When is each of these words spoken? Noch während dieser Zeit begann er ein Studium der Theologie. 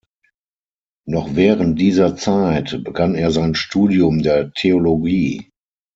Noch 1.05 1.35
während 1.35 1.79
dieser 1.79 2.15
Zeit 2.15 2.83
begann 2.83 3.13
er 3.13 3.37
ein 3.37 3.53
Studium 3.53 4.23
der 4.23 4.51
Theologie. 4.51 5.51